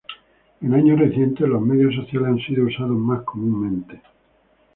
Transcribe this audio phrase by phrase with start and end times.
[0.63, 4.01] En años recientes los medios sociales han sido usados más comúnmente.